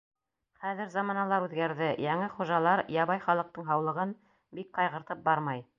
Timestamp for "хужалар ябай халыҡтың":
2.39-3.69